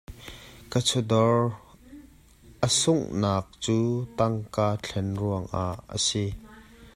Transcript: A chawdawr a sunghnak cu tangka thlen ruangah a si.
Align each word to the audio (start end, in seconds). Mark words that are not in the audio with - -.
A 0.77 0.79
chawdawr 0.87 1.39
a 2.65 2.67
sunghnak 2.79 3.45
cu 3.63 3.77
tangka 4.17 4.65
thlen 4.83 5.09
ruangah 5.19 5.77
a 5.95 5.97
si. 6.05 6.25